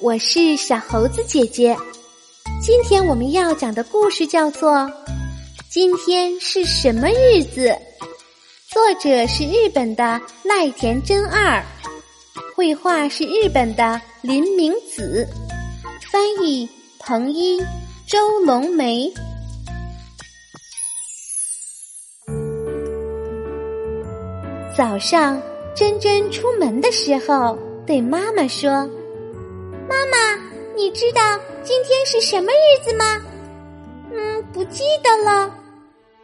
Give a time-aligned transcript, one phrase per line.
[0.00, 1.76] 我是小猴子姐姐。
[2.62, 4.70] 今天我们要讲的故事叫做
[5.68, 7.66] 《今天是什么日子》，
[8.68, 11.60] 作者是日本的赖田真二，
[12.54, 15.26] 绘画是日本的林明子，
[16.12, 16.68] 翻译
[17.00, 17.60] 彭一、
[18.06, 19.12] 周龙梅。
[24.76, 25.42] 早上，
[25.74, 28.88] 珍珍出门的时候对妈妈说
[29.88, 30.42] ：“妈妈，
[30.76, 31.20] 你知道
[31.62, 33.20] 今天是什么日子吗
[34.12, 35.52] ？”“嗯，不记得了。”“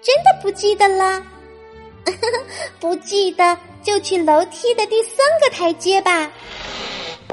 [0.03, 1.25] 真的不记得了
[2.79, 6.31] ？”“不记得就去楼梯的第三个台阶吧。”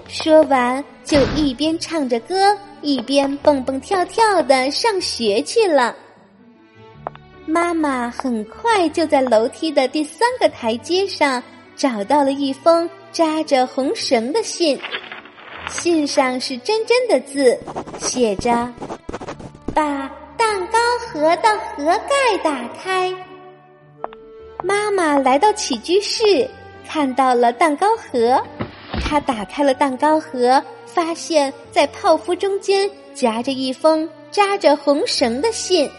[0.07, 5.95] 说完，就一边唱着歌，一边蹦蹦跳跳的上学去了。
[7.45, 11.41] 妈妈很快就在楼梯的第三个台阶上
[11.76, 14.79] 找到了一封扎着红绳的信，
[15.72, 17.58] 信上是真真的字，
[18.00, 18.72] 写着
[19.74, 23.14] ：“把蛋糕盒的盒盖打开。”
[24.64, 26.48] 妈妈来到起居室，
[26.88, 28.40] 看到了蛋糕盒，
[29.02, 35.90] 她打开了蛋糕盒，发现在泡芙中间夹着一封扎着红绳的信。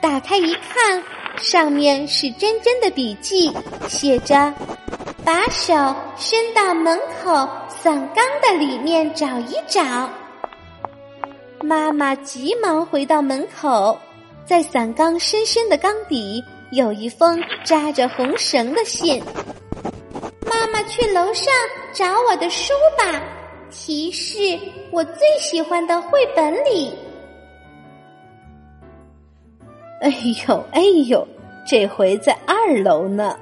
[0.00, 1.02] 打开一看，
[1.38, 3.52] 上面是真真的笔记，
[3.88, 4.52] 写着
[5.24, 5.74] ：“把手
[6.16, 7.48] 伸到门口
[7.86, 10.10] 伞缸的里面找一找。”
[11.62, 13.96] 妈妈急忙回到门口，
[14.44, 19.22] 在伞缸深深的缸底有一封扎着红绳的信。
[20.50, 21.54] 妈妈去楼上
[21.92, 23.22] 找我的书吧，
[23.70, 24.58] 提示
[24.90, 26.92] 我最喜欢的绘本里。
[30.00, 30.08] 哎
[30.48, 31.24] 呦哎呦，
[31.64, 33.38] 这回在二楼呢。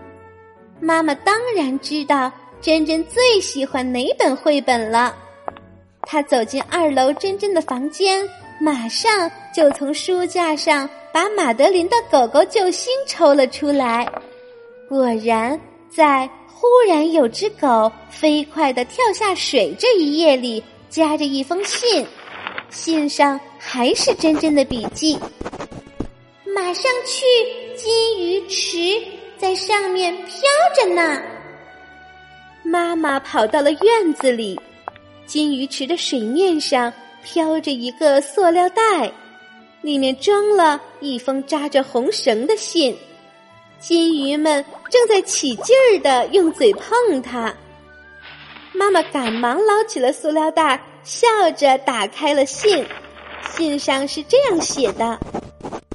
[0.78, 2.30] 妈妈当然知道
[2.62, 5.12] 珍珍最喜欢哪本绘本了。
[6.02, 8.24] 她走进二楼珍珍的房间，
[8.60, 14.08] 马上就从书架上把马德琳的狗狗救星抽了出来。
[14.88, 15.60] 果然，
[15.90, 22.06] 在忽然有只狗飞快的跳下水这一页里，夹着一封信，
[22.70, 25.18] 信上还是珍珍的笔记。
[26.54, 27.24] 马上去
[27.76, 29.02] 金鱼池，
[29.36, 30.36] 在上面飘
[30.76, 31.20] 着呢。
[32.62, 34.58] 妈妈跑到了院子里，
[35.26, 36.92] 金鱼池的水面上
[37.22, 39.12] 飘着一个塑料袋，
[39.80, 42.96] 里面装了一封扎着红绳的信。
[43.78, 47.52] 金鱼们正在起劲儿的用嘴碰它。
[48.72, 52.86] 妈妈赶忙捞起了塑料袋，笑着打开了信。
[53.50, 55.18] 信上是这样写的。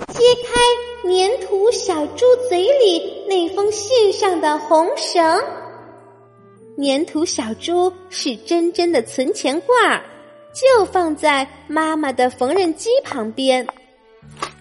[0.10, 5.42] 揭开粘土小猪嘴里那封信上的红绳，
[6.78, 10.02] 粘土小猪是真真的存钱罐，
[10.54, 13.66] 就放在妈妈的缝纫机旁边。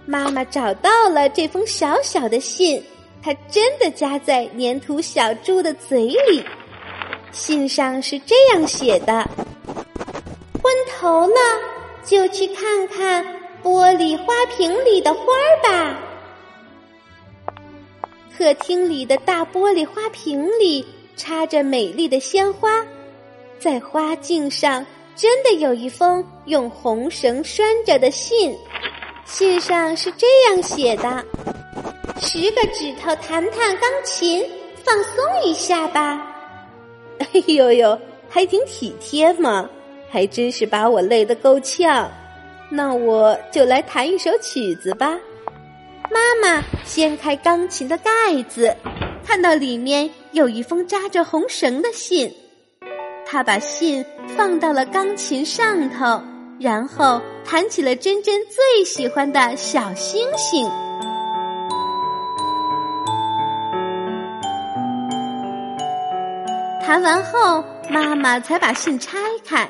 [0.06, 2.82] 妈妈找到了这封小小的信，
[3.22, 6.42] 它真的夹在粘土小猪的嘴里。
[7.32, 9.28] 信上是这样写的：
[10.62, 11.36] 昏头了，
[12.04, 13.24] 就去看看。
[13.62, 16.00] 玻璃花瓶里的花儿吧。
[18.36, 22.84] 客厅里的大玻璃花瓶里插着美丽的鲜花，
[23.58, 24.84] 在花茎上
[25.14, 28.54] 真的有一封用红绳拴着的信，
[29.24, 31.24] 信上是这样写的
[32.20, 34.44] ：“十个指头弹弹钢琴，
[34.84, 36.22] 放松一下吧。”
[37.18, 37.98] 哎呦呦，
[38.28, 39.68] 还挺体贴嘛，
[40.10, 42.10] 还真是把我累得够呛。
[42.68, 45.18] 那我就来弹一首曲子吧。
[46.10, 48.10] 妈妈掀开钢琴的盖
[48.48, 48.76] 子，
[49.26, 52.32] 看到里面有一封扎着红绳的信。
[53.26, 54.04] 他把信
[54.36, 56.22] 放到了钢琴上头，
[56.60, 60.70] 然后弹起了珍珍最喜欢的小星星。
[66.80, 69.68] 弹完后，妈妈才把信拆开。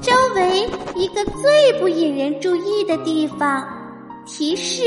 [0.00, 3.62] 周围一个最不引人注意的地方，
[4.24, 4.82] 提示：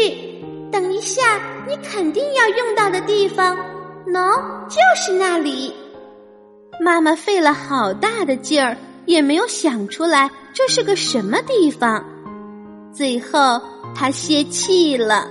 [0.72, 3.56] 等一下，你肯定要用到的地方，
[4.08, 5.74] 喏，就是那里。
[6.80, 12.04] 妈妈费了好大的劲儿，也没有想出来这是个什么地方。
[12.94, 13.62] 最后，
[13.96, 15.28] 她泄气了，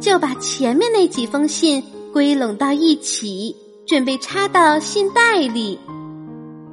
[0.00, 1.82] 就把前面那几封信
[2.12, 3.56] 归拢到一起，
[3.86, 5.78] 准备插到信袋里。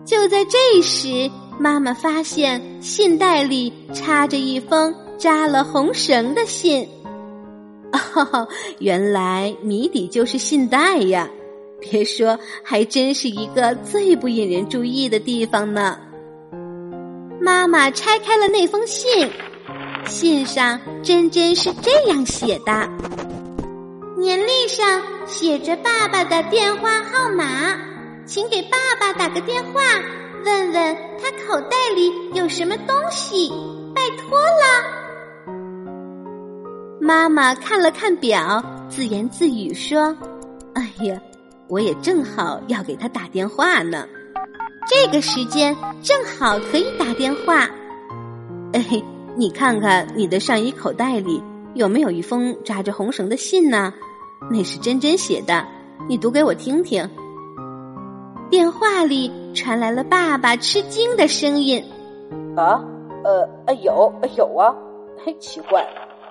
[0.06, 1.30] 就在这时。
[1.60, 6.88] 妈妈发现信袋里插着一封扎了红绳的信，
[8.16, 8.48] 哦，
[8.80, 11.30] 原来谜底就是信袋呀！
[11.80, 15.98] 别说，还真是一个最不引人注意的地方呢。
[17.40, 19.30] 妈妈拆开了那封信，
[20.06, 22.90] 信上真真是这样写的：
[24.18, 27.78] 年历上写着爸爸的电话号码，
[28.26, 29.82] 请给爸爸打个电话，
[30.44, 33.50] 问问他口袋里有什么东西，
[33.94, 34.97] 拜托了。
[37.07, 40.13] 妈妈看了看表，自言自语说
[40.75, 41.18] ：“哎呀，
[41.69, 44.06] 我也正好要给他打电话呢。”
[44.86, 45.74] 这个时间
[46.04, 47.69] 正好可以打电话。
[48.74, 49.01] 哎，
[49.38, 51.42] 你看看你的上衣口袋里
[51.75, 53.94] 有没有一封扎着红绳的信呢？
[54.51, 55.65] 那是珍珍写的，
[56.10, 57.10] 你读给我听听。
[58.50, 61.81] 电话里传来了爸爸吃惊的声音
[62.57, 62.83] ：“啊，
[63.24, 64.75] 呃，呃，有，有啊，
[65.24, 65.88] 嘿，奇怪，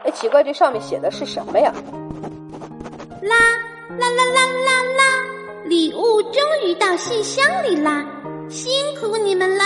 [0.06, 1.72] 哎，奇怪，这上面写的是什么呀？”
[3.22, 3.36] 啦
[3.98, 5.02] 啦啦啦啦啦，
[5.64, 8.04] 礼物终于到信箱里啦！
[8.48, 9.64] 辛苦你们啦！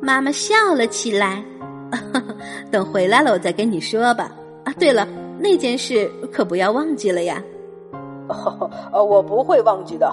[0.00, 1.42] 妈妈笑了起来。
[2.70, 4.30] 等回来了，我再跟你说吧。
[4.64, 5.08] 啊，对了，
[5.40, 7.42] 那件事可不要忘记了呀。
[8.92, 10.08] 哦，我不会忘记的。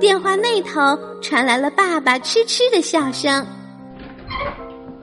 [0.00, 3.46] 电话那头传来了爸爸痴痴的笑声。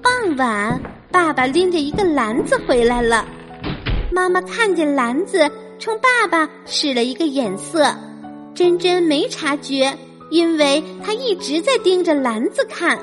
[0.01, 0.81] 傍晚，
[1.13, 3.25] 爸爸拎着一个篮子回来了。
[4.11, 5.49] 妈妈看见篮子，
[5.79, 7.95] 冲爸爸使了一个眼色。
[8.53, 9.95] 真真没察觉。
[10.31, 12.97] 因为他一直在盯着篮子看，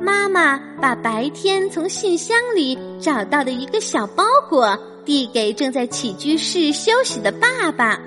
[0.00, 8.00] 妈妈把白天从信箱里找到的一个小包裹递给正在起居室休息的爸爸，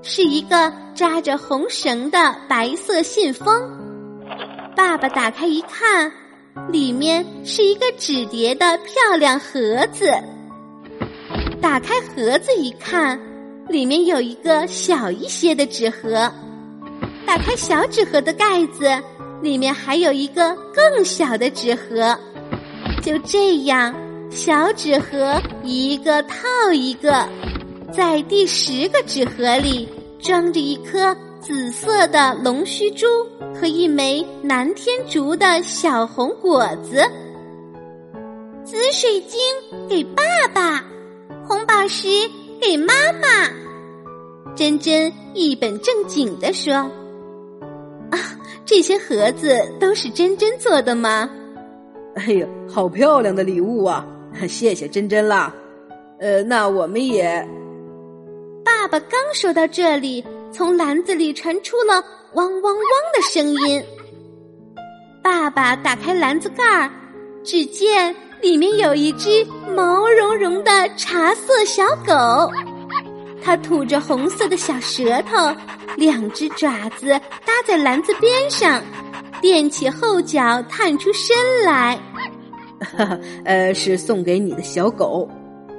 [0.00, 3.68] 是一个扎着红绳的白色信封。
[4.76, 6.12] 爸爸打开一看，
[6.70, 10.10] 里面是一个纸叠的漂亮盒子。
[11.60, 13.20] 打开盒子一看，
[13.68, 16.30] 里面有一个小一些的纸盒。
[17.26, 18.88] 打开小纸盒的盖子，
[19.42, 22.16] 里面还有一个更小的纸盒。
[23.02, 23.94] 就这样，
[24.30, 26.36] 小纸盒一个套
[26.72, 27.28] 一个，
[27.92, 29.88] 在第十个纸盒里
[30.20, 33.06] 装着一颗紫色的龙须珠
[33.54, 37.04] 和一枚南天竹的小红果子。
[38.64, 39.38] 紫水晶
[39.86, 40.22] 给爸
[40.54, 40.82] 爸，
[41.46, 42.08] 红宝石
[42.58, 43.52] 给妈妈。
[44.56, 46.72] 珍珍一本正经地说。
[46.72, 48.18] 啊
[48.64, 51.28] 这些盒子都是珍珍做的吗？
[52.14, 54.06] 哎呀，好漂亮的礼物啊！
[54.48, 55.54] 谢谢珍珍啦。
[56.20, 57.46] 呃，那我们也……
[58.64, 60.24] 爸爸刚说到这里，
[60.54, 62.00] 从篮子里传出了
[62.34, 63.84] 汪汪汪的声音。
[65.20, 66.88] 爸爸打开篮子盖儿，
[67.42, 72.48] 只见里面有一只毛茸茸的茶色小狗。
[73.42, 75.52] 它吐着红色的小舌头，
[75.96, 77.08] 两只爪子
[77.44, 78.80] 搭在篮子边上，
[79.40, 81.98] 垫起后脚探出身来。
[83.44, 85.28] 呃，是送给你的小狗。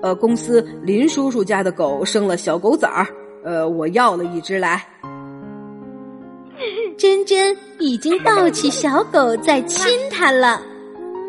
[0.01, 3.07] 呃，公司林叔叔家的狗生了小狗崽儿，
[3.45, 4.83] 呃，我要了一只来。
[6.97, 10.59] 珍珍已经抱起小狗在亲它了，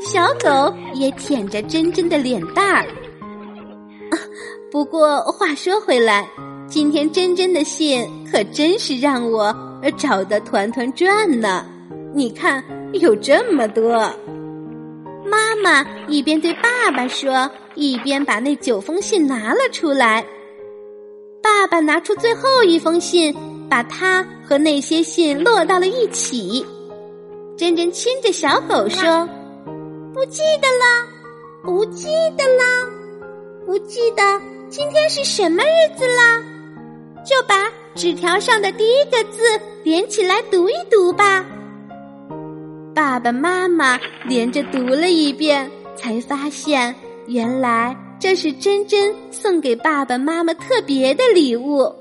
[0.00, 2.86] 小狗也舔着珍珍的脸蛋儿。
[4.72, 6.26] 不过话说回来，
[6.66, 9.54] 今天真真的信可真是让我
[9.98, 11.66] 找得团团转呢。
[12.14, 12.64] 你看，
[12.94, 14.10] 有这么多。
[15.26, 20.24] 妈妈一边对爸爸说，一边把那九封信拿了出来。
[21.56, 23.34] 爸爸拿出最后一封信，
[23.66, 26.64] 把它和那些信摞到了一起。
[27.56, 29.26] 珍珍亲着小狗说
[30.12, 31.08] ：“不记得了，
[31.62, 32.86] 不记得了，
[33.64, 34.22] 不记得。”
[34.68, 36.42] 今天是什么日子啦？
[37.24, 39.40] 就把纸条上的第一个字
[39.82, 41.42] 连起来读一读吧。
[42.94, 46.94] 爸爸妈妈连着读了一遍，才发现
[47.26, 51.92] 原来这是真真送给爸爸妈妈特别的礼物，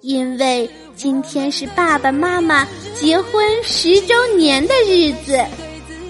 [0.00, 5.38] 因为今天是爸爸妈妈结婚十周年的日子。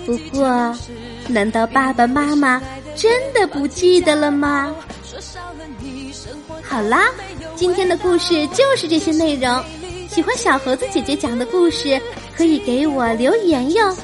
[0.06, 0.74] 不过，
[1.28, 2.62] 难道爸爸妈妈
[2.94, 4.74] 真的不记得了吗？
[6.62, 7.10] 好啦，
[7.56, 9.62] 今天的故事就是这些内容。
[10.08, 12.00] 喜欢小猴子姐姐讲的故事，
[12.36, 13.94] 可以给我留言哟。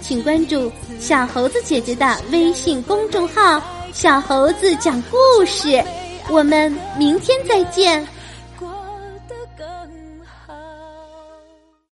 [0.00, 5.16] 请关注小猴子姐姐的微信公众号“小猴子讲故
[5.46, 5.82] 事”。
[6.30, 8.06] 我们明天再见。